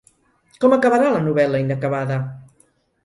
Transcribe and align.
¿Com 0.63 0.73
acabarà 0.77 1.11
la 1.17 1.21
novel·la 1.27 1.61
inacabada? 1.67 2.19